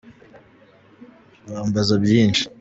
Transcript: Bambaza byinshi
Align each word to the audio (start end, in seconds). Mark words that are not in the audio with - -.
Bambaza 1.51 1.93
byinshi 2.03 2.43